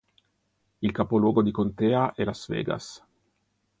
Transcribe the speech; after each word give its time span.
Il 0.81 0.91
capoluogo 0.93 1.43
di 1.43 1.51
contea 1.51 2.15
è 2.15 2.23
Las 2.23 2.47
Vegas. 2.47 3.05